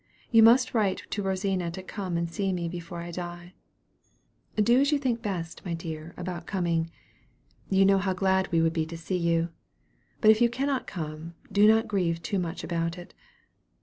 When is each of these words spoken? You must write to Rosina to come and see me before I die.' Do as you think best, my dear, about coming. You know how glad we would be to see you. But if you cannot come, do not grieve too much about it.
You 0.31 0.41
must 0.41 0.73
write 0.73 1.03
to 1.11 1.21
Rosina 1.21 1.69
to 1.69 1.83
come 1.83 2.17
and 2.17 2.27
see 2.27 2.51
me 2.51 2.67
before 2.67 3.01
I 3.01 3.11
die.' 3.11 3.53
Do 4.55 4.79
as 4.81 4.91
you 4.91 4.97
think 4.97 5.21
best, 5.21 5.63
my 5.63 5.75
dear, 5.75 6.15
about 6.17 6.47
coming. 6.47 6.89
You 7.69 7.85
know 7.85 7.99
how 7.99 8.13
glad 8.13 8.51
we 8.51 8.63
would 8.63 8.73
be 8.73 8.87
to 8.87 8.97
see 8.97 9.17
you. 9.17 9.49
But 10.19 10.31
if 10.31 10.41
you 10.41 10.49
cannot 10.49 10.87
come, 10.87 11.35
do 11.51 11.67
not 11.67 11.87
grieve 11.87 12.19
too 12.23 12.39
much 12.39 12.63
about 12.63 12.97
it. 12.97 13.13